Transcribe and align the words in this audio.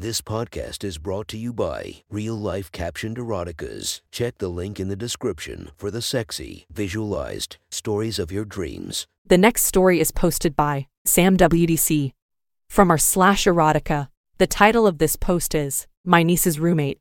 This 0.00 0.22
podcast 0.22 0.82
is 0.82 0.96
brought 0.96 1.28
to 1.28 1.36
you 1.36 1.52
by 1.52 1.96
Real 2.08 2.34
Life 2.34 2.72
Captioned 2.72 3.18
Eroticas. 3.18 4.00
Check 4.10 4.38
the 4.38 4.48
link 4.48 4.80
in 4.80 4.88
the 4.88 4.96
description 4.96 5.72
for 5.76 5.90
the 5.90 6.00
sexy, 6.00 6.64
visualized 6.72 7.58
stories 7.70 8.18
of 8.18 8.32
your 8.32 8.46
dreams. 8.46 9.06
The 9.26 9.36
next 9.36 9.64
story 9.66 10.00
is 10.00 10.10
posted 10.10 10.56
by 10.56 10.86
Sam 11.04 11.36
WDC. 11.36 12.12
From 12.66 12.90
our 12.90 12.96
slash 12.96 13.44
erotica, 13.44 14.08
the 14.38 14.46
title 14.46 14.86
of 14.86 14.96
this 14.96 15.16
post 15.16 15.54
is 15.54 15.86
My 16.02 16.22
Niece's 16.22 16.58
Roommate. 16.58 16.98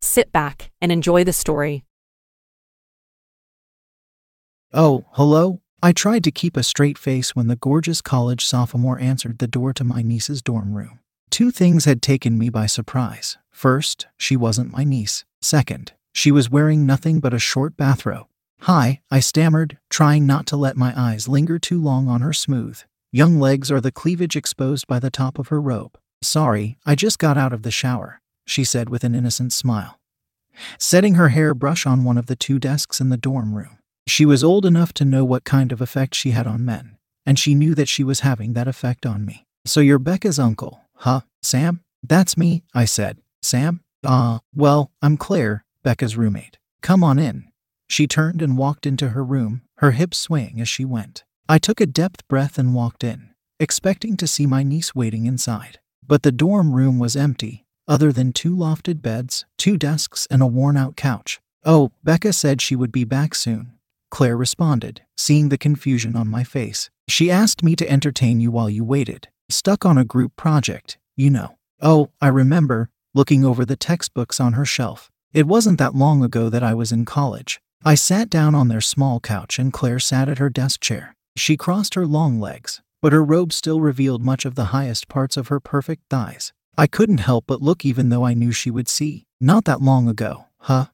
Sit 0.00 0.32
back 0.32 0.70
and 0.80 0.90
enjoy 0.90 1.24
the 1.24 1.34
story. 1.34 1.84
Oh, 4.72 5.04
hello? 5.10 5.60
I 5.82 5.92
tried 5.92 6.24
to 6.24 6.30
keep 6.30 6.56
a 6.56 6.62
straight 6.62 6.96
face 6.96 7.36
when 7.36 7.48
the 7.48 7.56
gorgeous 7.56 8.00
college 8.00 8.46
sophomore 8.46 8.98
answered 8.98 9.40
the 9.40 9.46
door 9.46 9.74
to 9.74 9.84
my 9.84 10.00
niece's 10.00 10.40
dorm 10.40 10.72
room. 10.72 11.00
Two 11.30 11.52
things 11.52 11.84
had 11.84 12.02
taken 12.02 12.36
me 12.36 12.48
by 12.48 12.66
surprise. 12.66 13.38
First, 13.52 14.08
she 14.18 14.36
wasn't 14.36 14.72
my 14.72 14.82
niece. 14.82 15.24
Second, 15.40 15.92
she 16.12 16.32
was 16.32 16.50
wearing 16.50 16.84
nothing 16.84 17.20
but 17.20 17.32
a 17.32 17.38
short 17.38 17.76
bathrobe. 17.76 18.26
Hi, 18.62 19.00
I 19.12 19.20
stammered, 19.20 19.78
trying 19.88 20.26
not 20.26 20.44
to 20.46 20.56
let 20.56 20.76
my 20.76 20.92
eyes 20.96 21.28
linger 21.28 21.58
too 21.58 21.80
long 21.80 22.08
on 22.08 22.20
her 22.20 22.32
smooth, 22.32 22.80
young 23.12 23.38
legs 23.38 23.70
or 23.70 23.80
the 23.80 23.92
cleavage 23.92 24.34
exposed 24.34 24.88
by 24.88 24.98
the 24.98 25.10
top 25.10 25.38
of 25.38 25.48
her 25.48 25.60
robe. 25.60 25.96
Sorry, 26.20 26.76
I 26.84 26.96
just 26.96 27.18
got 27.20 27.38
out 27.38 27.52
of 27.52 27.62
the 27.62 27.70
shower, 27.70 28.20
she 28.44 28.64
said 28.64 28.88
with 28.88 29.04
an 29.04 29.14
innocent 29.14 29.52
smile, 29.52 30.00
setting 30.78 31.14
her 31.14 31.28
hair 31.28 31.54
brush 31.54 31.86
on 31.86 32.04
one 32.04 32.18
of 32.18 32.26
the 32.26 32.36
two 32.36 32.58
desks 32.58 33.00
in 33.00 33.08
the 33.08 33.16
dorm 33.16 33.54
room. 33.54 33.78
She 34.06 34.26
was 34.26 34.42
old 34.42 34.66
enough 34.66 34.92
to 34.94 35.04
know 35.04 35.24
what 35.24 35.44
kind 35.44 35.70
of 35.70 35.80
effect 35.80 36.14
she 36.16 36.32
had 36.32 36.48
on 36.48 36.64
men, 36.64 36.98
and 37.24 37.38
she 37.38 37.54
knew 37.54 37.76
that 37.76 37.88
she 37.88 38.02
was 38.02 38.20
having 38.20 38.52
that 38.54 38.68
effect 38.68 39.06
on 39.06 39.24
me. 39.24 39.46
So 39.64 39.80
you're 39.80 39.98
Becca's 39.98 40.38
uncle, 40.38 40.80
huh, 41.00 41.20
Sam? 41.42 41.80
That's 42.02 42.36
me, 42.36 42.64
I 42.74 42.84
said. 42.84 43.18
Sam? 43.42 43.80
Ah, 44.04 44.36
uh, 44.36 44.38
well, 44.54 44.90
I'm 45.02 45.16
Claire, 45.16 45.64
Becca's 45.82 46.16
roommate. 46.16 46.58
Come 46.82 47.04
on 47.04 47.18
in. 47.18 47.50
She 47.88 48.06
turned 48.06 48.40
and 48.40 48.56
walked 48.56 48.86
into 48.86 49.10
her 49.10 49.24
room, 49.24 49.62
her 49.78 49.90
hips 49.90 50.18
swaying 50.18 50.60
as 50.60 50.68
she 50.68 50.84
went. 50.84 51.24
I 51.48 51.58
took 51.58 51.80
a 51.80 51.86
depth 51.86 52.26
breath 52.28 52.58
and 52.58 52.74
walked 52.74 53.02
in, 53.02 53.30
expecting 53.58 54.16
to 54.18 54.26
see 54.26 54.46
my 54.46 54.62
niece 54.62 54.94
waiting 54.94 55.26
inside. 55.26 55.80
But 56.06 56.22
the 56.22 56.32
dorm 56.32 56.72
room 56.72 56.98
was 56.98 57.16
empty, 57.16 57.64
other 57.88 58.12
than 58.12 58.32
two 58.32 58.54
lofted 58.54 59.02
beds, 59.02 59.44
two 59.58 59.76
desks, 59.76 60.26
and 60.30 60.42
a 60.42 60.46
worn 60.46 60.76
out 60.76 60.96
couch. 60.96 61.40
Oh, 61.64 61.92
Becca 62.04 62.32
said 62.32 62.62
she 62.62 62.76
would 62.76 62.92
be 62.92 63.04
back 63.04 63.34
soon, 63.34 63.72
Claire 64.10 64.36
responded, 64.36 65.02
seeing 65.16 65.48
the 65.48 65.58
confusion 65.58 66.16
on 66.16 66.28
my 66.28 66.44
face. 66.44 66.90
She 67.08 67.30
asked 67.30 67.62
me 67.62 67.74
to 67.76 67.90
entertain 67.90 68.40
you 68.40 68.50
while 68.50 68.70
you 68.70 68.84
waited. 68.84 69.28
Stuck 69.50 69.84
on 69.84 69.98
a 69.98 70.04
group 70.04 70.36
project, 70.36 70.96
you 71.16 71.28
know. 71.28 71.56
Oh, 71.82 72.10
I 72.20 72.28
remember, 72.28 72.88
looking 73.14 73.44
over 73.44 73.64
the 73.64 73.74
textbooks 73.74 74.38
on 74.38 74.52
her 74.52 74.64
shelf. 74.64 75.10
It 75.32 75.46
wasn't 75.46 75.78
that 75.78 75.94
long 75.94 76.22
ago 76.22 76.48
that 76.48 76.62
I 76.62 76.72
was 76.72 76.92
in 76.92 77.04
college. 77.04 77.60
I 77.84 77.96
sat 77.96 78.30
down 78.30 78.54
on 78.54 78.68
their 78.68 78.80
small 78.80 79.18
couch 79.18 79.58
and 79.58 79.72
Claire 79.72 79.98
sat 79.98 80.28
at 80.28 80.38
her 80.38 80.50
desk 80.50 80.80
chair. 80.80 81.16
She 81.36 81.56
crossed 81.56 81.94
her 81.94 82.06
long 82.06 82.38
legs, 82.38 82.80
but 83.02 83.12
her 83.12 83.24
robe 83.24 83.52
still 83.52 83.80
revealed 83.80 84.22
much 84.22 84.44
of 84.44 84.54
the 84.54 84.66
highest 84.66 85.08
parts 85.08 85.36
of 85.36 85.48
her 85.48 85.58
perfect 85.58 86.04
thighs. 86.08 86.52
I 86.78 86.86
couldn't 86.86 87.18
help 87.18 87.46
but 87.48 87.60
look 87.60 87.84
even 87.84 88.08
though 88.08 88.24
I 88.24 88.34
knew 88.34 88.52
she 88.52 88.70
would 88.70 88.88
see. 88.88 89.26
Not 89.40 89.64
that 89.64 89.82
long 89.82 90.08
ago, 90.08 90.46
huh? 90.58 90.86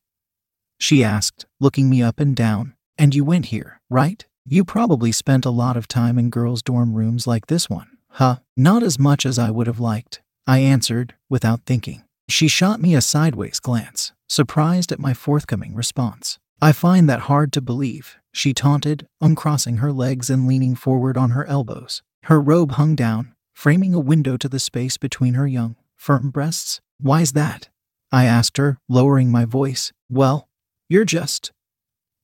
She 0.78 1.04
asked, 1.04 1.44
looking 1.60 1.90
me 1.90 2.02
up 2.02 2.20
and 2.20 2.34
down. 2.34 2.74
And 2.96 3.14
you 3.14 3.24
went 3.24 3.46
here, 3.46 3.80
right? 3.90 4.24
You 4.46 4.64
probably 4.64 5.12
spent 5.12 5.44
a 5.44 5.50
lot 5.50 5.76
of 5.76 5.88
time 5.88 6.18
in 6.18 6.30
girls' 6.30 6.62
dorm 6.62 6.94
rooms 6.94 7.26
like 7.26 7.46
this 7.46 7.68
one, 7.68 7.88
huh? 8.16 8.36
Not 8.56 8.82
as 8.82 8.98
much 8.98 9.26
as 9.26 9.38
I 9.38 9.50
would 9.50 9.66
have 9.66 9.80
liked, 9.80 10.22
I 10.46 10.60
answered, 10.60 11.14
without 11.28 11.60
thinking. 11.66 12.02
She 12.28 12.48
shot 12.48 12.80
me 12.80 12.94
a 12.94 13.02
sideways 13.02 13.60
glance, 13.60 14.12
surprised 14.26 14.90
at 14.90 14.98
my 14.98 15.12
forthcoming 15.12 15.74
response. 15.74 16.38
I 16.60 16.72
find 16.72 17.08
that 17.08 17.28
hard 17.28 17.52
to 17.52 17.60
believe, 17.60 18.16
she 18.32 18.54
taunted, 18.54 19.06
uncrossing 19.20 19.78
her 19.78 19.92
legs 19.92 20.30
and 20.30 20.46
leaning 20.46 20.74
forward 20.74 21.18
on 21.18 21.30
her 21.30 21.44
elbows. 21.46 22.02
Her 22.24 22.40
robe 22.40 22.72
hung 22.72 22.96
down, 22.96 23.34
framing 23.54 23.92
a 23.92 24.00
window 24.00 24.38
to 24.38 24.48
the 24.48 24.58
space 24.58 24.96
between 24.96 25.34
her 25.34 25.46
young, 25.46 25.76
firm 25.94 26.30
breasts. 26.30 26.80
Why's 26.98 27.32
that? 27.32 27.68
I 28.10 28.24
asked 28.24 28.56
her, 28.56 28.78
lowering 28.88 29.30
my 29.30 29.44
voice. 29.44 29.92
Well, 30.08 30.48
you're 30.88 31.04
just 31.04 31.52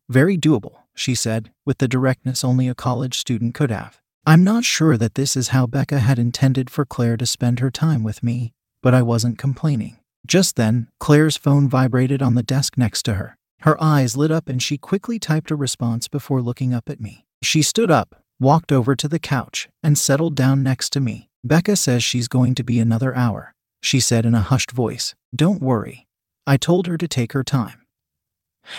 very 0.09 0.39
doable, 0.39 0.77
she 0.95 1.15
said, 1.15 1.53
with 1.67 1.79
the 1.79 1.89
directness 1.89 2.43
only 2.43 2.69
a 2.69 2.75
college 2.75 3.19
student 3.19 3.55
could 3.55 3.71
have. 3.71 4.02
I'm 4.25 4.45
not 4.45 4.65
sure 4.65 4.97
that 4.97 5.17
this 5.17 5.37
is 5.37 5.49
how 5.49 5.67
Becca 5.67 5.99
had 5.99 6.17
intended 6.17 6.71
for 6.71 6.85
Claire 6.85 7.17
to 7.17 7.27
spend 7.27 7.59
her 7.59 7.73
time 7.73 8.05
with 8.05 8.23
me, 8.23 8.53
but 8.81 8.95
I 8.95 9.03
wasn't 9.03 9.37
complaining. 9.37 9.97
Just 10.25 10.55
then, 10.55 10.87
Claire's 11.01 11.37
phone 11.37 11.69
vibrated 11.69 12.23
on 12.23 12.37
the 12.37 12.45
desk 12.45 12.79
next 12.79 13.03
to 13.05 13.15
her. 13.15 13.37
Her 13.63 13.83
eyes 13.83 14.17
lit 14.17 14.31
up 14.31 14.49
and 14.49 14.63
she 14.63 14.79
quickly 14.79 15.19
typed 15.19 15.51
a 15.51 15.57
response 15.57 16.07
before 16.07 16.41
looking 16.41 16.73
up 16.73 16.89
at 16.89 17.01
me. 17.01 17.27
She 17.43 17.63
stood 17.63 17.91
up, 17.91 18.15
walked 18.39 18.71
over 18.71 18.95
to 18.95 19.09
the 19.09 19.19
couch, 19.19 19.69
and 19.83 19.99
settled 19.99 20.37
down 20.37 20.63
next 20.63 20.91
to 20.91 21.01
me. 21.01 21.29
Becca 21.43 21.75
says 21.75 22.05
she's 22.05 22.29
going 22.29 22.55
to 22.55 22.63
be 22.63 22.79
another 22.79 23.13
hour, 23.17 23.55
she 23.83 23.99
said 23.99 24.25
in 24.25 24.37
a 24.37 24.41
hushed 24.41 24.71
voice. 24.71 25.17
Don't 25.35 25.61
worry. 25.61 26.07
I 26.47 26.59
told 26.59 26.87
her 26.87 26.97
to 26.97 27.09
take 27.09 27.33
her 27.33 27.43
time. 27.43 27.85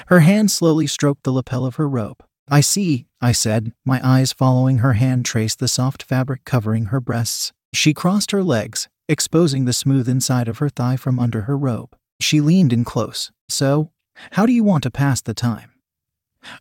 Her 0.08 0.22
hand 0.22 0.52
slowly 0.52 0.88
stroked 0.88 1.24
the 1.24 1.34
lapel 1.34 1.66
of 1.66 1.76
her 1.76 1.90
robe. 1.90 2.24
I 2.50 2.62
see, 2.62 3.08
I 3.22 3.32
said, 3.32 3.72
my 3.86 4.02
eyes 4.04 4.34
following 4.34 4.80
her 4.80 4.94
hand 4.94 5.26
trace 5.26 5.56
the 5.56 5.68
soft 5.68 6.04
fabric 6.04 6.44
covering 6.46 6.86
her 6.86 7.00
breasts. 7.00 7.54
She 7.74 7.94
crossed 7.94 8.32
her 8.32 8.44
legs, 8.44 8.90
exposing 9.08 9.66
the 9.66 9.74
smooth 9.74 10.10
inside 10.10 10.48
of 10.48 10.58
her 10.58 10.70
thigh 10.70 10.98
from 10.98 11.20
under 11.20 11.42
her 11.42 11.58
robe. 11.58 11.96
She 12.20 12.42
leaned 12.42 12.74
in 12.74 12.84
close. 12.84 13.32
So, 13.50 13.92
how 14.32 14.46
do 14.46 14.52
you 14.52 14.64
want 14.64 14.84
to 14.84 14.92
pass 14.92 15.22
the 15.22 15.34
time? 15.34 15.72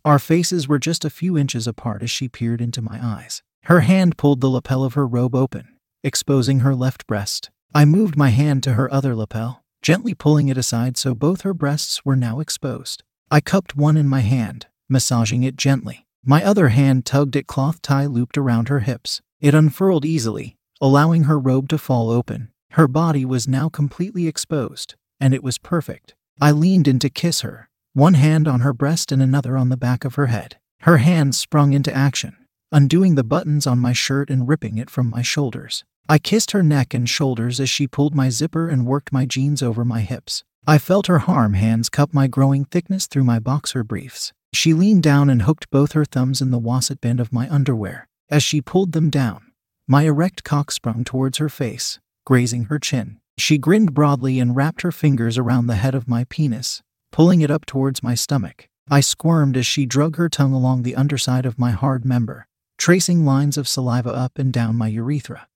Our 0.05 0.19
faces 0.19 0.67
were 0.67 0.79
just 0.79 1.03
a 1.03 1.09
few 1.09 1.37
inches 1.37 1.67
apart 1.67 2.01
as 2.01 2.09
she 2.09 2.29
peered 2.29 2.61
into 2.61 2.81
my 2.81 2.99
eyes. 3.01 3.43
Her 3.65 3.81
hand 3.81 4.17
pulled 4.17 4.41
the 4.41 4.49
lapel 4.49 4.83
of 4.83 4.93
her 4.93 5.05
robe 5.05 5.35
open, 5.35 5.77
exposing 6.03 6.59
her 6.59 6.75
left 6.75 7.05
breast. 7.07 7.49
I 7.75 7.85
moved 7.85 8.17
my 8.17 8.29
hand 8.29 8.63
to 8.63 8.73
her 8.73 8.91
other 8.91 9.15
lapel, 9.15 9.63
gently 9.81 10.13
pulling 10.13 10.47
it 10.47 10.57
aside 10.57 10.97
so 10.97 11.13
both 11.13 11.41
her 11.41 11.53
breasts 11.53 12.05
were 12.05 12.15
now 12.15 12.39
exposed. 12.39 13.03
I 13.29 13.41
cupped 13.41 13.75
one 13.75 13.97
in 13.97 14.07
my 14.07 14.21
hand, 14.21 14.67
massaging 14.93 15.43
it 15.43 15.57
gently. 15.57 16.05
My 16.23 16.41
other 16.41 16.69
hand 16.69 17.05
tugged 17.05 17.35
at 17.35 17.47
cloth 17.47 17.81
tie 17.81 18.05
looped 18.05 18.37
around 18.37 18.69
her 18.69 18.79
hips. 18.79 19.21
It 19.41 19.53
unfurled 19.53 20.05
easily, 20.05 20.55
allowing 20.79 21.23
her 21.23 21.37
robe 21.37 21.67
to 21.69 21.77
fall 21.77 22.09
open. 22.09 22.47
Her 22.71 22.87
body 22.87 23.25
was 23.25 23.45
now 23.45 23.67
completely 23.67 24.27
exposed, 24.27 24.95
and 25.19 25.33
it 25.33 25.43
was 25.43 25.57
perfect. 25.57 26.15
I 26.39 26.51
leaned 26.51 26.87
in 26.87 26.99
to 26.99 27.09
kiss 27.09 27.41
her, 27.41 27.67
one 27.93 28.13
hand 28.13 28.47
on 28.47 28.61
her 28.61 28.73
breast 28.73 29.11
and 29.11 29.21
another 29.21 29.57
on 29.57 29.67
the 29.67 29.75
back 29.75 30.05
of 30.05 30.15
her 30.15 30.27
head. 30.27 30.57
Her 30.81 30.97
hands 30.97 31.37
sprung 31.37 31.73
into 31.73 31.93
action, 31.93 32.37
undoing 32.71 33.15
the 33.15 33.23
buttons 33.23 33.67
on 33.67 33.79
my 33.79 33.93
shirt 33.93 34.29
and 34.29 34.47
ripping 34.47 34.77
it 34.77 34.89
from 34.89 35.09
my 35.09 35.21
shoulders. 35.21 35.83
I 36.09 36.19
kissed 36.19 36.51
her 36.51 36.63
neck 36.63 36.93
and 36.93 37.07
shoulders 37.07 37.59
as 37.59 37.69
she 37.69 37.87
pulled 37.87 38.15
my 38.15 38.29
zipper 38.29 38.67
and 38.69 38.85
worked 38.85 39.13
my 39.13 39.25
jeans 39.25 39.61
over 39.61 39.85
my 39.85 40.01
hips. 40.01 40.43
I 40.65 40.77
felt 40.77 41.07
her 41.07 41.19
harm 41.19 41.53
hands 41.53 41.89
cup 41.89 42.13
my 42.13 42.27
growing 42.27 42.65
thickness 42.65 43.07
through 43.07 43.25
my 43.25 43.39
boxer 43.39 43.83
briefs. 43.83 44.33
She 44.53 44.73
leaned 44.73 45.03
down 45.03 45.29
and 45.29 45.41
hooked 45.41 45.69
both 45.69 45.93
her 45.93 46.05
thumbs 46.05 46.41
in 46.41 46.51
the 46.51 46.59
wasset 46.59 47.01
band 47.01 47.19
of 47.19 47.33
my 47.33 47.49
underwear. 47.49 48.07
As 48.29 48.43
she 48.43 48.61
pulled 48.61 48.93
them 48.93 49.09
down, 49.09 49.51
my 49.87 50.03
erect 50.03 50.43
cock 50.43 50.71
sprung 50.71 51.03
towards 51.03 51.39
her 51.39 51.49
face, 51.49 51.99
grazing 52.25 52.65
her 52.65 52.79
chin. 52.79 53.19
She 53.37 53.57
grinned 53.57 53.93
broadly 53.93 54.39
and 54.39 54.55
wrapped 54.55 54.83
her 54.83 54.91
fingers 54.91 55.37
around 55.37 55.67
the 55.67 55.75
head 55.75 55.95
of 55.95 56.07
my 56.07 56.25
penis, 56.25 56.81
pulling 57.11 57.41
it 57.41 57.51
up 57.51 57.65
towards 57.65 58.03
my 58.03 58.15
stomach. 58.15 58.69
I 58.89 59.01
squirmed 59.01 59.57
as 59.57 59.65
she 59.65 59.85
drug 59.85 60.17
her 60.17 60.29
tongue 60.29 60.53
along 60.53 60.83
the 60.83 60.95
underside 60.95 61.45
of 61.45 61.59
my 61.59 61.71
hard 61.71 62.05
member, 62.05 62.47
tracing 62.77 63.25
lines 63.25 63.57
of 63.57 63.67
saliva 63.67 64.11
up 64.11 64.37
and 64.37 64.53
down 64.53 64.75
my 64.75 64.87
urethra 64.87 65.47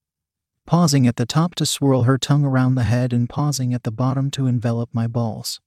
pausing 0.68 1.08
at 1.08 1.16
the 1.16 1.26
top 1.26 1.56
to 1.56 1.66
swirl 1.66 2.04
her 2.04 2.18
tongue 2.18 2.44
around 2.44 2.76
the 2.76 2.84
head 2.84 3.14
and 3.14 3.30
pausing 3.30 3.74
at 3.74 3.84
the 3.84 3.92
bottom 3.92 4.30
to 4.30 4.46
envelop 4.46 4.90
my 4.94 5.08
balls. 5.08 5.62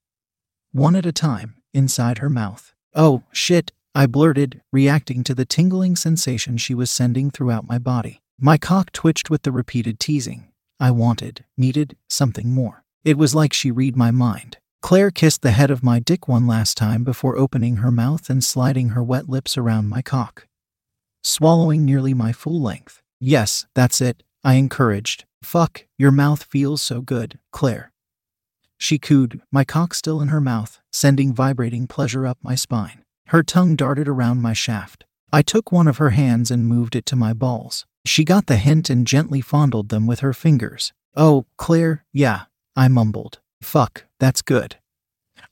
One 0.71 0.95
at 0.95 1.07
a 1.07 1.11
time, 1.11 1.55
inside 1.73 2.19
her 2.19 2.29
mouth. 2.29 2.73
Oh, 2.93 3.23
shit, 3.31 3.71
I 3.95 4.05
blurted, 4.05 4.61
reacting 4.71 5.23
to 5.23 5.33
the 5.33 5.45
tingling 5.45 5.95
sensation 5.95 6.57
she 6.57 6.73
was 6.73 6.91
sending 6.91 7.31
throughout 7.31 7.67
my 7.67 7.77
body. 7.77 8.21
My 8.39 8.57
cock 8.57 8.91
twitched 8.91 9.29
with 9.29 9.43
the 9.43 9.51
repeated 9.51 9.99
teasing. 9.99 10.49
I 10.79 10.91
wanted, 10.91 11.45
needed, 11.57 11.95
something 12.09 12.49
more. 12.49 12.83
It 13.05 13.17
was 13.17 13.33
like 13.33 13.53
she 13.53 13.71
read 13.71 13.95
my 13.95 14.11
mind. 14.11 14.57
Claire 14.81 15.11
kissed 15.11 15.41
the 15.41 15.51
head 15.51 15.71
of 15.71 15.83
my 15.83 15.99
dick 15.99 16.27
one 16.27 16.47
last 16.47 16.75
time 16.75 17.03
before 17.03 17.37
opening 17.37 17.77
her 17.77 17.91
mouth 17.91 18.29
and 18.29 18.43
sliding 18.43 18.89
her 18.89 19.03
wet 19.03 19.29
lips 19.29 19.57
around 19.57 19.89
my 19.89 20.01
cock, 20.01 20.47
swallowing 21.23 21.85
nearly 21.85 22.13
my 22.13 22.33
full 22.33 22.59
length. 22.59 23.01
Yes, 23.19 23.67
that's 23.75 24.01
it, 24.01 24.23
I 24.43 24.55
encouraged. 24.55 25.25
Fuck, 25.43 25.85
your 25.97 26.11
mouth 26.11 26.43
feels 26.43 26.81
so 26.81 27.01
good, 27.01 27.39
Claire. 27.51 27.90
She 28.81 28.97
cooed, 28.97 29.39
my 29.51 29.63
cock 29.63 29.93
still 29.93 30.21
in 30.21 30.29
her 30.29 30.41
mouth, 30.41 30.81
sending 30.91 31.35
vibrating 31.35 31.85
pleasure 31.85 32.25
up 32.25 32.39
my 32.41 32.55
spine. 32.55 33.03
Her 33.27 33.43
tongue 33.43 33.75
darted 33.75 34.07
around 34.07 34.41
my 34.41 34.53
shaft. 34.53 35.05
I 35.31 35.43
took 35.43 35.71
one 35.71 35.87
of 35.87 35.97
her 35.97 36.09
hands 36.09 36.49
and 36.49 36.67
moved 36.67 36.95
it 36.95 37.05
to 37.05 37.15
my 37.15 37.31
balls. 37.31 37.85
She 38.05 38.25
got 38.25 38.47
the 38.47 38.57
hint 38.57 38.89
and 38.89 39.05
gently 39.05 39.39
fondled 39.39 39.89
them 39.89 40.07
with 40.07 40.21
her 40.21 40.33
fingers. 40.33 40.93
Oh, 41.15 41.45
Claire, 41.57 42.05
yeah, 42.11 42.45
I 42.75 42.87
mumbled. 42.87 43.39
Fuck, 43.61 44.05
that's 44.19 44.41
good. 44.41 44.77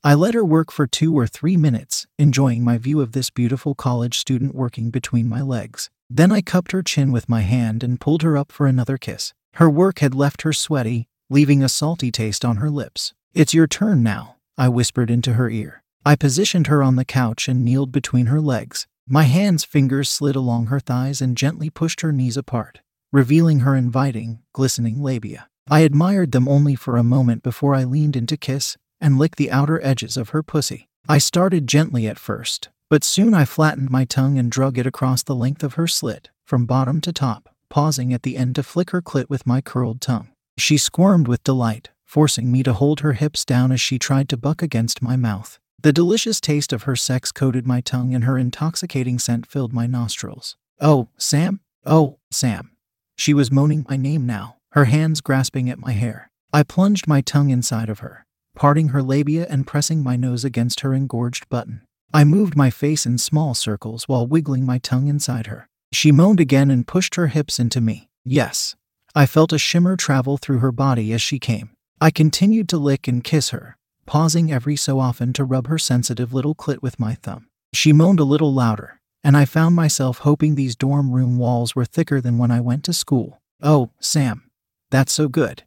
I 0.02 0.14
let 0.14 0.34
her 0.34 0.44
work 0.44 0.72
for 0.72 0.88
two 0.88 1.16
or 1.16 1.28
three 1.28 1.56
minutes, 1.56 2.08
enjoying 2.18 2.64
my 2.64 2.78
view 2.78 3.00
of 3.00 3.12
this 3.12 3.30
beautiful 3.30 3.76
college 3.76 4.18
student 4.18 4.56
working 4.56 4.90
between 4.90 5.28
my 5.28 5.40
legs. 5.40 5.88
Then 6.10 6.32
I 6.32 6.40
cupped 6.40 6.72
her 6.72 6.82
chin 6.82 7.12
with 7.12 7.28
my 7.28 7.42
hand 7.42 7.84
and 7.84 8.00
pulled 8.00 8.22
her 8.22 8.36
up 8.36 8.50
for 8.50 8.66
another 8.66 8.98
kiss. 8.98 9.32
Her 9.54 9.70
work 9.70 10.00
had 10.00 10.16
left 10.16 10.42
her 10.42 10.52
sweaty, 10.52 11.06
leaving 11.30 11.62
a 11.62 11.68
salty 11.68 12.10
taste 12.10 12.44
on 12.44 12.56
her 12.56 12.70
lips. 12.70 13.14
It's 13.32 13.54
your 13.54 13.68
turn 13.68 14.02
now, 14.02 14.36
I 14.58 14.68
whispered 14.68 15.08
into 15.08 15.34
her 15.34 15.48
ear. 15.48 15.84
I 16.04 16.16
positioned 16.16 16.66
her 16.66 16.82
on 16.82 16.96
the 16.96 17.04
couch 17.04 17.46
and 17.46 17.64
kneeled 17.64 17.92
between 17.92 18.26
her 18.26 18.40
legs. 18.40 18.88
My 19.06 19.22
hands' 19.22 19.62
fingers 19.62 20.10
slid 20.10 20.34
along 20.34 20.66
her 20.66 20.80
thighs 20.80 21.20
and 21.20 21.36
gently 21.36 21.70
pushed 21.70 22.00
her 22.00 22.10
knees 22.10 22.36
apart, 22.36 22.80
revealing 23.12 23.60
her 23.60 23.76
inviting, 23.76 24.40
glistening 24.52 25.00
labia. 25.00 25.48
I 25.68 25.80
admired 25.80 26.32
them 26.32 26.48
only 26.48 26.74
for 26.74 26.96
a 26.96 27.04
moment 27.04 27.44
before 27.44 27.76
I 27.76 27.84
leaned 27.84 28.16
in 28.16 28.26
to 28.26 28.36
kiss 28.36 28.76
and 29.00 29.16
lick 29.16 29.36
the 29.36 29.52
outer 29.52 29.80
edges 29.84 30.16
of 30.16 30.30
her 30.30 30.42
pussy. 30.42 30.88
I 31.08 31.18
started 31.18 31.68
gently 31.68 32.08
at 32.08 32.18
first, 32.18 32.68
but 32.88 33.04
soon 33.04 33.32
I 33.32 33.44
flattened 33.44 33.90
my 33.90 34.04
tongue 34.04 34.38
and 34.40 34.50
drug 34.50 34.76
it 34.76 34.86
across 34.86 35.22
the 35.22 35.36
length 35.36 35.62
of 35.62 35.74
her 35.74 35.86
slit, 35.86 36.30
from 36.44 36.66
bottom 36.66 37.00
to 37.02 37.12
top, 37.12 37.48
pausing 37.68 38.12
at 38.12 38.24
the 38.24 38.36
end 38.36 38.56
to 38.56 38.64
flick 38.64 38.90
her 38.90 39.00
clit 39.00 39.30
with 39.30 39.46
my 39.46 39.60
curled 39.60 40.00
tongue. 40.00 40.30
She 40.58 40.76
squirmed 40.76 41.28
with 41.28 41.44
delight, 41.44 41.90
forcing 42.10 42.50
me 42.50 42.60
to 42.64 42.72
hold 42.72 42.98
her 43.00 43.12
hips 43.12 43.44
down 43.44 43.70
as 43.70 43.80
she 43.80 43.96
tried 43.96 44.28
to 44.28 44.36
buck 44.36 44.62
against 44.62 45.00
my 45.00 45.14
mouth. 45.14 45.60
The 45.80 45.92
delicious 45.92 46.40
taste 46.40 46.72
of 46.72 46.82
her 46.82 46.96
sex 46.96 47.30
coated 47.30 47.68
my 47.68 47.80
tongue 47.80 48.16
and 48.16 48.24
her 48.24 48.36
intoxicating 48.36 49.20
scent 49.20 49.46
filled 49.46 49.72
my 49.72 49.86
nostrils. 49.86 50.56
Oh, 50.80 51.06
Sam? 51.16 51.60
Oh, 51.86 52.18
Sam. 52.32 52.72
She 53.16 53.32
was 53.32 53.52
moaning 53.52 53.86
my 53.88 53.96
name 53.96 54.26
now, 54.26 54.56
her 54.72 54.86
hands 54.86 55.20
grasping 55.20 55.70
at 55.70 55.78
my 55.78 55.92
hair. 55.92 56.32
I 56.52 56.64
plunged 56.64 57.06
my 57.06 57.20
tongue 57.20 57.50
inside 57.50 57.88
of 57.88 58.00
her, 58.00 58.26
parting 58.56 58.88
her 58.88 59.04
labia 59.04 59.46
and 59.48 59.64
pressing 59.64 60.02
my 60.02 60.16
nose 60.16 60.44
against 60.44 60.80
her 60.80 60.92
engorged 60.92 61.48
button. 61.48 61.82
I 62.12 62.24
moved 62.24 62.56
my 62.56 62.70
face 62.70 63.06
in 63.06 63.18
small 63.18 63.54
circles 63.54 64.08
while 64.08 64.26
wiggling 64.26 64.66
my 64.66 64.78
tongue 64.78 65.06
inside 65.06 65.46
her. 65.46 65.68
She 65.92 66.10
moaned 66.10 66.40
again 66.40 66.72
and 66.72 66.88
pushed 66.88 67.14
her 67.14 67.28
hips 67.28 67.60
into 67.60 67.80
me. 67.80 68.08
Yes. 68.24 68.74
I 69.14 69.26
felt 69.26 69.52
a 69.52 69.58
shimmer 69.58 69.96
travel 69.96 70.38
through 70.38 70.58
her 70.58 70.72
body 70.72 71.12
as 71.12 71.22
she 71.22 71.38
came. 71.38 71.70
I 72.02 72.10
continued 72.10 72.66
to 72.70 72.78
lick 72.78 73.06
and 73.08 73.22
kiss 73.22 73.50
her, 73.50 73.76
pausing 74.06 74.50
every 74.50 74.74
so 74.74 74.98
often 74.98 75.34
to 75.34 75.44
rub 75.44 75.66
her 75.66 75.78
sensitive 75.78 76.32
little 76.32 76.54
clit 76.54 76.80
with 76.80 76.98
my 76.98 77.14
thumb. 77.14 77.48
She 77.74 77.92
moaned 77.92 78.20
a 78.20 78.24
little 78.24 78.54
louder, 78.54 79.00
and 79.22 79.36
I 79.36 79.44
found 79.44 79.74
myself 79.74 80.18
hoping 80.20 80.54
these 80.54 80.74
dorm 80.74 81.12
room 81.12 81.36
walls 81.36 81.76
were 81.76 81.84
thicker 81.84 82.18
than 82.18 82.38
when 82.38 82.50
I 82.50 82.60
went 82.60 82.84
to 82.84 82.94
school. 82.94 83.42
Oh, 83.62 83.90
Sam, 84.00 84.50
that's 84.90 85.12
so 85.12 85.28
good. 85.28 85.64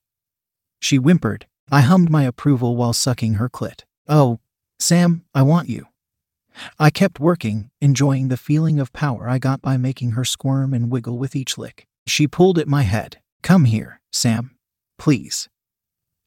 She 0.82 0.96
whimpered. 0.96 1.46
I 1.72 1.82
hummed 1.82 2.10
my 2.10 2.24
approval 2.24 2.76
while 2.76 2.94
sucking 2.94 3.36
her 3.36 3.48
clit. 3.48 3.84
Oh, 4.08 4.40
Sam, 4.80 5.26
I 5.36 5.44
want 5.44 5.70
you. 5.70 5.86
I 6.80 6.90
kept 6.90 7.20
working, 7.20 7.70
enjoying 7.80 8.30
the 8.30 8.38
feeling 8.38 8.80
of 8.80 8.92
power 8.92 9.30
I 9.30 9.38
got 9.38 9.62
by 9.62 9.78
making 9.78 10.12
her 10.12 10.26
squirm 10.26 10.74
and 10.74 10.92
wiggle 10.92 11.20
with 11.20 11.36
each 11.36 11.60
lick. 11.60 11.86
She 12.08 12.28
pulled 12.28 12.58
at 12.58 12.68
my 12.68 12.82
head. 12.82 13.20
Come 13.44 13.66
here, 13.66 14.02
Sam. 14.12 14.56
Please. 14.98 15.48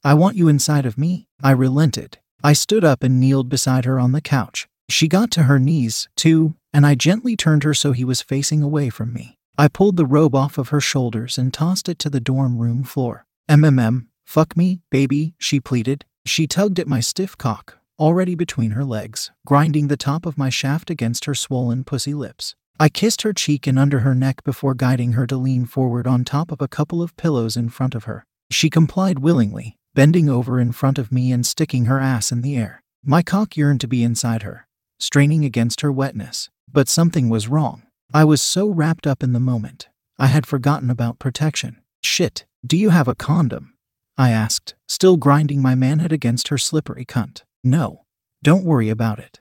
I 0.06 0.14
want 0.14 0.36
you 0.36 0.46
inside 0.46 0.86
of 0.86 0.96
me. 0.96 1.26
I 1.42 1.50
relented. 1.50 2.18
I 2.40 2.52
stood 2.52 2.84
up 2.84 3.02
and 3.02 3.18
kneeled 3.18 3.48
beside 3.48 3.84
her 3.86 3.98
on 3.98 4.12
the 4.12 4.20
couch. 4.20 4.68
She 4.88 5.08
got 5.08 5.32
to 5.32 5.42
her 5.42 5.58
knees, 5.58 6.08
too, 6.14 6.54
and 6.72 6.86
I 6.86 6.94
gently 6.94 7.34
turned 7.34 7.64
her 7.64 7.74
so 7.74 7.90
he 7.90 8.04
was 8.04 8.22
facing 8.22 8.62
away 8.62 8.88
from 8.88 9.12
me. 9.12 9.36
I 9.58 9.66
pulled 9.66 9.96
the 9.96 10.06
robe 10.06 10.36
off 10.36 10.58
of 10.58 10.68
her 10.68 10.80
shoulders 10.80 11.38
and 11.38 11.52
tossed 11.52 11.88
it 11.88 11.98
to 11.98 12.08
the 12.08 12.20
dorm 12.20 12.58
room 12.58 12.84
floor. 12.84 13.26
MMM, 13.50 14.06
fuck 14.24 14.56
me, 14.56 14.80
baby, 14.92 15.34
she 15.38 15.58
pleaded. 15.58 16.04
She 16.24 16.46
tugged 16.46 16.78
at 16.78 16.86
my 16.86 17.00
stiff 17.00 17.36
cock, 17.36 17.78
already 17.98 18.36
between 18.36 18.70
her 18.70 18.84
legs, 18.84 19.32
grinding 19.44 19.88
the 19.88 19.96
top 19.96 20.24
of 20.24 20.38
my 20.38 20.50
shaft 20.50 20.88
against 20.88 21.24
her 21.24 21.34
swollen 21.34 21.82
pussy 21.82 22.14
lips. 22.14 22.54
I 22.78 22.90
kissed 22.90 23.22
her 23.22 23.32
cheek 23.32 23.66
and 23.66 23.76
under 23.76 23.98
her 24.00 24.14
neck 24.14 24.44
before 24.44 24.74
guiding 24.74 25.14
her 25.14 25.26
to 25.26 25.36
lean 25.36 25.66
forward 25.66 26.06
on 26.06 26.22
top 26.22 26.52
of 26.52 26.60
a 26.60 26.68
couple 26.68 27.02
of 27.02 27.16
pillows 27.16 27.56
in 27.56 27.70
front 27.70 27.96
of 27.96 28.04
her. 28.04 28.24
She 28.52 28.70
complied 28.70 29.18
willingly, 29.18 29.76
bending 29.96 30.28
over 30.28 30.60
in 30.60 30.70
front 30.72 30.98
of 30.98 31.10
me 31.10 31.32
and 31.32 31.46
sticking 31.46 31.86
her 31.86 31.98
ass 31.98 32.30
in 32.30 32.42
the 32.42 32.54
air. 32.54 32.82
My 33.02 33.22
cock 33.22 33.56
yearned 33.56 33.80
to 33.80 33.88
be 33.88 34.04
inside 34.04 34.42
her, 34.42 34.68
straining 35.00 35.42
against 35.42 35.80
her 35.80 35.90
wetness. 35.90 36.50
But 36.70 36.86
something 36.86 37.30
was 37.30 37.48
wrong. 37.48 37.84
I 38.12 38.24
was 38.24 38.42
so 38.42 38.68
wrapped 38.68 39.06
up 39.06 39.22
in 39.22 39.32
the 39.32 39.40
moment, 39.40 39.88
I 40.18 40.26
had 40.26 40.46
forgotten 40.46 40.90
about 40.90 41.18
protection. 41.18 41.80
Shit, 42.02 42.44
do 42.64 42.76
you 42.76 42.90
have 42.90 43.08
a 43.08 43.14
condom? 43.14 43.72
I 44.18 44.30
asked, 44.30 44.74
still 44.86 45.16
grinding 45.16 45.62
my 45.62 45.74
manhood 45.74 46.12
against 46.12 46.48
her 46.48 46.58
slippery 46.58 47.06
cunt. 47.06 47.44
No, 47.64 48.04
don't 48.42 48.64
worry 48.64 48.90
about 48.90 49.18
it. 49.18 49.40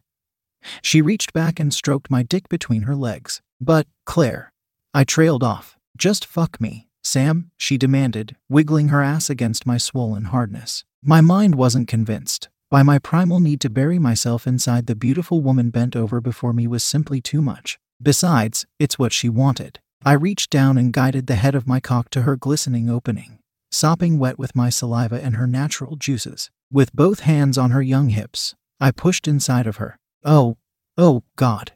She 0.82 1.02
reached 1.02 1.34
back 1.34 1.60
and 1.60 1.74
stroked 1.74 2.10
my 2.10 2.24
dick 2.24 2.48
between 2.48 2.84
her 2.84 2.96
legs. 2.96 3.42
But, 3.60 3.88
Claire, 4.06 4.54
I 4.94 5.04
trailed 5.04 5.44
off. 5.44 5.76
Just 5.98 6.26
fuck 6.26 6.62
me, 6.62 6.85
Sam, 7.06 7.52
she 7.56 7.78
demanded, 7.78 8.36
wiggling 8.50 8.88
her 8.88 9.04
ass 9.04 9.30
against 9.30 9.68
my 9.68 9.78
swollen 9.78 10.26
hardness. 10.26 10.84
My 11.04 11.22
mind 11.22 11.54
wasn't 11.54 11.88
convinced. 11.88 12.50
By 12.72 12.82
my 12.82 12.98
primal 12.98 13.40
need 13.40 13.62
to 13.62 13.70
bury 13.70 14.00
myself 14.00 14.48
inside 14.48 14.88
the 14.88 14.96
beautiful 14.96 15.40
woman 15.42 15.70
bent 15.70 15.96
over 15.96 16.20
before 16.20 16.52
me 16.52 16.66
was 16.66 16.84
simply 16.84 17.22
too 17.22 17.44
much. 17.44 17.78
Besides, 18.02 18.66
it's 18.80 18.98
what 18.98 19.14
she 19.14 19.30
wanted. 19.30 19.80
I 20.04 20.14
reached 20.14 20.50
down 20.50 20.80
and 20.80 20.92
guided 20.92 21.28
the 21.28 21.36
head 21.36 21.54
of 21.54 21.68
my 21.68 21.80
cock 21.80 22.10
to 22.10 22.24
her 22.24 22.36
glistening 22.36 22.90
opening, 22.90 23.38
sopping 23.72 24.18
wet 24.18 24.40
with 24.40 24.56
my 24.56 24.72
saliva 24.72 25.22
and 25.22 25.36
her 25.36 25.48
natural 25.48 25.98
juices. 25.98 26.50
With 26.72 26.92
both 26.92 27.20
hands 27.20 27.56
on 27.56 27.70
her 27.70 27.84
young 27.84 28.10
hips, 28.10 28.56
I 28.80 28.90
pushed 28.90 29.28
inside 29.28 29.68
of 29.68 29.78
her. 29.78 30.00
Oh, 30.24 30.58
oh, 30.98 31.22
God. 31.36 31.74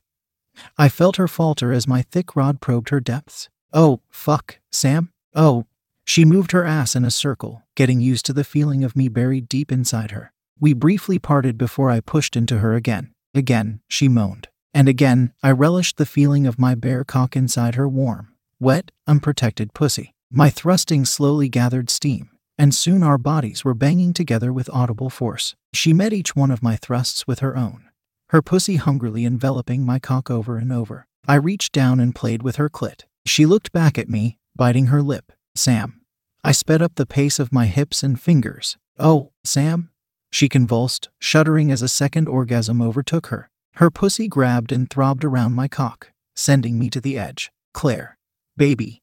I 0.76 0.90
felt 0.90 1.18
her 1.18 1.28
falter 1.28 1.72
as 1.72 1.88
my 1.88 2.02
thick 2.02 2.36
rod 2.36 2.62
probed 2.62 2.90
her 2.90 3.00
depths. 3.00 3.48
Oh, 3.72 4.02
fuck, 4.10 4.60
Sam? 4.72 5.12
Oh, 5.36 5.66
she 6.06 6.26
moved 6.26 6.52
her 6.54 6.66
ass 6.66 6.96
in 6.96 7.06
a 7.06 7.12
circle, 7.12 7.64
getting 7.76 8.00
used 8.00 8.26
to 8.26 8.34
the 8.34 8.44
feeling 8.44 8.84
of 8.84 8.96
me 8.96 9.08
buried 9.10 9.48
deep 9.48 9.72
inside 9.72 10.12
her. 10.12 10.34
We 10.60 10.74
briefly 10.74 11.20
parted 11.20 11.58
before 11.58 11.92
I 11.92 12.00
pushed 12.00 12.36
into 12.36 12.60
her 12.60 12.74
again. 12.74 13.14
Again, 13.34 13.82
she 13.88 14.08
moaned. 14.08 14.48
And 14.74 14.90
again, 14.90 15.34
I 15.44 15.52
relished 15.52 15.98
the 15.98 16.06
feeling 16.06 16.48
of 16.48 16.60
my 16.60 16.76
bare 16.76 17.04
cock 17.04 17.36
inside 17.36 17.76
her 17.76 17.88
warm, 17.88 18.34
wet, 18.60 18.92
unprotected 19.08 19.74
pussy. 19.74 20.16
My 20.32 20.50
thrusting 20.50 21.06
slowly 21.06 21.48
gathered 21.48 21.90
steam, 21.90 22.32
and 22.58 22.74
soon 22.74 23.04
our 23.04 23.18
bodies 23.18 23.64
were 23.64 23.74
banging 23.74 24.14
together 24.14 24.52
with 24.52 24.70
audible 24.74 25.10
force. 25.10 25.56
She 25.74 25.94
met 25.94 26.12
each 26.12 26.36
one 26.36 26.52
of 26.52 26.64
my 26.64 26.76
thrusts 26.76 27.28
with 27.28 27.40
her 27.40 27.56
own, 27.56 27.86
her 28.30 28.42
pussy 28.42 28.78
hungrily 28.78 29.26
enveloping 29.26 29.86
my 29.86 30.00
cock 30.00 30.32
over 30.32 30.58
and 30.58 30.72
over. 30.72 31.06
I 31.28 31.36
reached 31.36 31.72
down 31.72 32.00
and 32.00 32.16
played 32.16 32.42
with 32.42 32.56
her 32.56 32.70
clit. 32.70 33.04
She 33.26 33.46
looked 33.46 33.72
back 33.72 33.98
at 34.00 34.10
me, 34.10 34.39
biting 34.60 34.88
her 34.88 35.02
lip. 35.02 35.32
Sam. 35.56 36.02
I 36.44 36.52
sped 36.52 36.82
up 36.82 36.96
the 36.96 37.06
pace 37.06 37.40
of 37.40 37.54
my 37.54 37.68
hips 37.68 38.04
and 38.04 38.20
fingers. 38.20 38.78
Oh, 39.00 39.32
Sam? 39.46 39.90
She 40.32 40.50
convulsed, 40.50 41.08
shuddering 41.18 41.72
as 41.72 41.82
a 41.82 41.88
second 41.88 42.28
orgasm 42.28 42.82
overtook 42.82 43.28
her. 43.28 43.50
Her 43.76 43.90
pussy 43.90 44.28
grabbed 44.28 44.74
and 44.74 44.90
throbbed 44.90 45.24
around 45.24 45.54
my 45.54 45.70
cock, 45.70 46.12
sending 46.36 46.78
me 46.78 46.90
to 46.90 47.00
the 47.00 47.18
edge. 47.18 47.54
Claire. 47.74 48.18
Baby. 48.58 49.02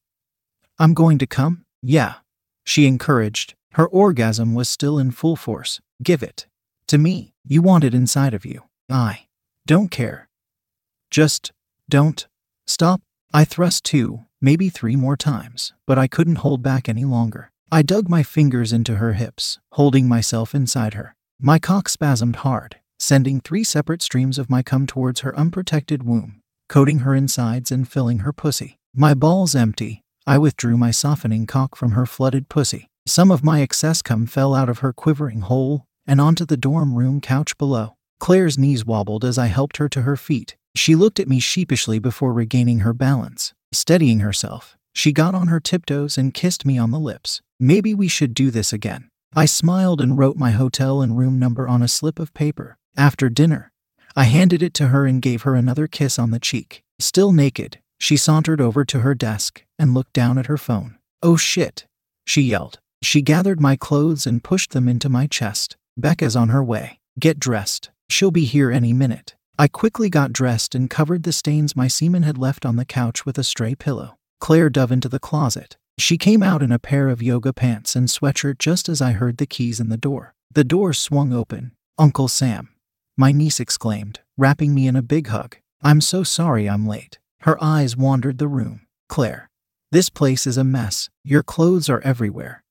I'm 0.78 0.92
going 0.92 1.16
to 1.16 1.26
come? 1.26 1.64
Yeah. 1.82 2.16
She 2.62 2.86
encouraged. 2.86 3.54
Her 3.72 3.86
orgasm 3.86 4.52
was 4.52 4.68
still 4.68 4.98
in 4.98 5.10
full 5.10 5.36
force. 5.36 5.80
Give 6.02 6.22
it. 6.22 6.46
To 6.88 6.98
me. 6.98 7.32
You 7.46 7.62
want 7.62 7.82
it 7.82 7.94
inside 7.94 8.34
of 8.34 8.44
you. 8.44 8.64
I 8.90 9.28
don't 9.64 9.90
care. 9.90 10.28
Just 11.10 11.52
don't 11.88 12.26
stop. 12.66 13.00
I 13.32 13.46
thrust 13.46 13.84
two, 13.84 14.25
maybe 14.40 14.68
three 14.68 14.96
more 14.96 15.16
times, 15.16 15.72
but 15.86 15.98
I 15.98 16.06
couldn't 16.06 16.36
hold 16.36 16.62
back 16.62 16.88
any 16.88 17.04
longer. 17.04 17.50
I 17.70 17.82
dug 17.82 18.08
my 18.08 18.22
fingers 18.22 18.72
into 18.72 18.96
her 18.96 19.14
hips, 19.14 19.58
holding 19.72 20.08
myself 20.08 20.54
inside 20.54 20.94
her. 20.94 21.14
My 21.40 21.58
cock 21.58 21.88
spasmed 21.88 22.36
hard, 22.36 22.76
sending 22.98 23.40
three 23.40 23.64
separate 23.64 24.02
streams 24.02 24.38
of 24.38 24.48
my 24.48 24.62
cum 24.62 24.86
towards 24.86 25.20
her 25.20 25.36
unprotected 25.36 26.02
womb, 26.02 26.40
coating 26.68 27.00
her 27.00 27.14
insides 27.14 27.70
and 27.70 27.88
filling 27.88 28.20
her 28.20 28.32
pussy. 28.32 28.78
My 28.94 29.14
balls 29.14 29.54
empty, 29.54 30.02
I 30.26 30.38
withdrew 30.38 30.76
my 30.76 30.90
softening 30.90 31.46
cock 31.46 31.76
from 31.76 31.92
her 31.92 32.06
flooded 32.06 32.48
pussy. 32.48 32.88
Some 33.06 33.30
of 33.30 33.44
my 33.44 33.60
excess 33.60 34.02
cum 34.02 34.26
fell 34.26 34.54
out 34.54 34.68
of 34.68 34.78
her 34.78 34.92
quivering 34.92 35.42
hole 35.42 35.84
and 36.06 36.20
onto 36.20 36.44
the 36.44 36.56
dorm 36.56 36.94
room 36.94 37.20
couch 37.20 37.56
below. 37.58 37.96
Claire's 38.18 38.58
knees 38.58 38.84
wobbled 38.84 39.24
as 39.24 39.38
I 39.38 39.46
helped 39.46 39.76
her 39.76 39.88
to 39.90 40.02
her 40.02 40.16
feet. 40.16 40.56
She 40.74 40.94
looked 40.94 41.20
at 41.20 41.28
me 41.28 41.38
sheepishly 41.38 41.98
before 41.98 42.32
regaining 42.32 42.80
her 42.80 42.92
balance. 42.92 43.54
Steadying 43.76 44.20
herself, 44.20 44.74
she 44.94 45.12
got 45.12 45.34
on 45.34 45.48
her 45.48 45.60
tiptoes 45.60 46.16
and 46.16 46.32
kissed 46.32 46.64
me 46.64 46.78
on 46.78 46.92
the 46.92 46.98
lips. 46.98 47.42
Maybe 47.60 47.92
we 47.92 48.08
should 48.08 48.32
do 48.32 48.50
this 48.50 48.72
again. 48.72 49.10
I 49.34 49.44
smiled 49.44 50.00
and 50.00 50.16
wrote 50.16 50.38
my 50.38 50.52
hotel 50.52 51.02
and 51.02 51.18
room 51.18 51.38
number 51.38 51.68
on 51.68 51.82
a 51.82 51.86
slip 51.86 52.18
of 52.18 52.32
paper. 52.32 52.78
After 52.96 53.28
dinner, 53.28 53.70
I 54.16 54.24
handed 54.24 54.62
it 54.62 54.72
to 54.74 54.88
her 54.88 55.04
and 55.04 55.20
gave 55.20 55.42
her 55.42 55.54
another 55.54 55.86
kiss 55.86 56.18
on 56.18 56.30
the 56.30 56.40
cheek. 56.40 56.84
Still 56.98 57.32
naked, 57.32 57.78
she 58.00 58.16
sauntered 58.16 58.62
over 58.62 58.82
to 58.86 59.00
her 59.00 59.14
desk 59.14 59.62
and 59.78 59.92
looked 59.92 60.14
down 60.14 60.38
at 60.38 60.46
her 60.46 60.56
phone. 60.56 60.96
Oh 61.22 61.36
shit, 61.36 61.86
she 62.24 62.40
yelled. 62.40 62.78
She 63.02 63.20
gathered 63.20 63.60
my 63.60 63.76
clothes 63.76 64.26
and 64.26 64.42
pushed 64.42 64.70
them 64.70 64.88
into 64.88 65.10
my 65.10 65.26
chest. 65.26 65.76
Becca's 65.98 66.34
on 66.34 66.48
her 66.48 66.64
way. 66.64 66.98
Get 67.20 67.38
dressed. 67.38 67.90
She'll 68.08 68.30
be 68.30 68.46
here 68.46 68.70
any 68.70 68.94
minute. 68.94 69.35
I 69.58 69.68
quickly 69.68 70.10
got 70.10 70.34
dressed 70.34 70.74
and 70.74 70.90
covered 70.90 71.22
the 71.22 71.32
stains 71.32 71.74
my 71.74 71.88
semen 71.88 72.24
had 72.24 72.36
left 72.36 72.66
on 72.66 72.76
the 72.76 72.84
couch 72.84 73.24
with 73.24 73.38
a 73.38 73.44
stray 73.44 73.74
pillow. 73.74 74.18
Claire 74.38 74.68
dove 74.68 74.92
into 74.92 75.08
the 75.08 75.18
closet. 75.18 75.78
She 75.96 76.18
came 76.18 76.42
out 76.42 76.62
in 76.62 76.70
a 76.70 76.78
pair 76.78 77.08
of 77.08 77.22
yoga 77.22 77.54
pants 77.54 77.96
and 77.96 78.08
sweatshirt 78.08 78.58
just 78.58 78.86
as 78.86 79.00
I 79.00 79.12
heard 79.12 79.38
the 79.38 79.46
keys 79.46 79.80
in 79.80 79.88
the 79.88 79.96
door. 79.96 80.34
The 80.52 80.64
door 80.64 80.92
swung 80.92 81.32
open. 81.32 81.72
Uncle 81.96 82.28
Sam. 82.28 82.68
My 83.16 83.32
niece 83.32 83.58
exclaimed, 83.58 84.20
wrapping 84.36 84.74
me 84.74 84.86
in 84.86 84.94
a 84.94 85.00
big 85.00 85.28
hug. 85.28 85.56
I'm 85.82 86.02
so 86.02 86.22
sorry 86.22 86.68
I'm 86.68 86.86
late. 86.86 87.18
Her 87.40 87.56
eyes 87.64 87.96
wandered 87.96 88.36
the 88.36 88.48
room. 88.48 88.82
Claire. 89.08 89.48
This 89.90 90.10
place 90.10 90.46
is 90.46 90.58
a 90.58 90.64
mess. 90.64 91.08
Your 91.24 91.42
clothes 91.42 91.88
are 91.88 92.02
everywhere. 92.02 92.62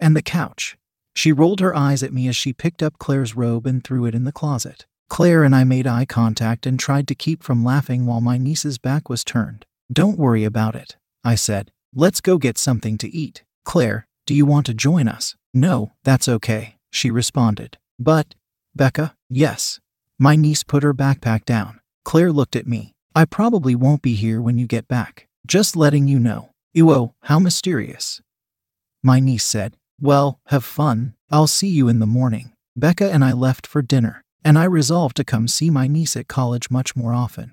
And 0.00 0.16
the 0.16 0.22
couch. 0.22 0.76
She 1.14 1.30
rolled 1.30 1.60
her 1.60 1.76
eyes 1.76 2.02
at 2.02 2.12
me 2.12 2.26
as 2.26 2.34
she 2.34 2.52
picked 2.52 2.82
up 2.82 2.98
Claire's 2.98 3.36
robe 3.36 3.66
and 3.66 3.84
threw 3.84 4.04
it 4.04 4.16
in 4.16 4.24
the 4.24 4.32
closet. 4.32 4.86
Claire 5.08 5.42
and 5.42 5.54
I 5.54 5.64
made 5.64 5.86
eye 5.86 6.04
contact 6.04 6.66
and 6.66 6.78
tried 6.78 7.08
to 7.08 7.14
keep 7.14 7.42
from 7.42 7.64
laughing 7.64 8.06
while 8.06 8.20
my 8.20 8.38
niece's 8.38 8.78
back 8.78 9.08
was 9.08 9.24
turned. 9.24 9.66
Don't 9.92 10.18
worry 10.18 10.44
about 10.44 10.74
it, 10.74 10.96
I 11.24 11.34
said. 11.34 11.70
Let's 11.94 12.20
go 12.20 12.38
get 12.38 12.58
something 12.58 12.98
to 12.98 13.08
eat. 13.08 13.42
Claire, 13.64 14.06
do 14.26 14.34
you 14.34 14.44
want 14.44 14.66
to 14.66 14.74
join 14.74 15.08
us? 15.08 15.34
No, 15.54 15.92
that's 16.04 16.28
okay, 16.28 16.76
she 16.90 17.10
responded. 17.10 17.78
But, 17.98 18.34
Becca, 18.74 19.14
yes. 19.28 19.80
My 20.18 20.36
niece 20.36 20.62
put 20.62 20.82
her 20.82 20.92
backpack 20.92 21.44
down. 21.44 21.80
Claire 22.04 22.32
looked 22.32 22.56
at 22.56 22.66
me. 22.66 22.94
I 23.14 23.24
probably 23.24 23.74
won't 23.74 24.02
be 24.02 24.14
here 24.14 24.40
when 24.40 24.58
you 24.58 24.66
get 24.66 24.86
back. 24.86 25.28
Just 25.46 25.76
letting 25.76 26.06
you 26.06 26.18
know. 26.18 26.50
Ewo, 26.76 27.14
how 27.22 27.38
mysterious. 27.38 28.20
My 29.02 29.20
niece 29.20 29.44
said, 29.44 29.76
Well, 30.00 30.40
have 30.46 30.64
fun. 30.64 31.14
I'll 31.30 31.46
see 31.46 31.68
you 31.68 31.88
in 31.88 31.98
the 31.98 32.06
morning. 32.06 32.52
Becca 32.76 33.10
and 33.10 33.24
I 33.24 33.32
left 33.32 33.66
for 33.66 33.82
dinner, 33.82 34.22
and 34.44 34.58
I 34.58 34.64
resolved 34.64 35.16
to 35.16 35.24
come 35.24 35.48
see 35.48 35.70
my 35.70 35.86
niece 35.86 36.16
at 36.16 36.28
college 36.28 36.70
much 36.70 36.96
more 36.96 37.12
often. 37.12 37.52